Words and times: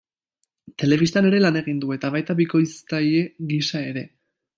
Telebistan 0.83 1.27
ere 1.29 1.41
lan 1.43 1.59
egin 1.61 1.81
du, 1.83 1.91
eta 1.97 2.11
baita 2.15 2.37
bikoiztaile 2.39 3.21
gisa 3.53 3.83
ere. 3.91 4.05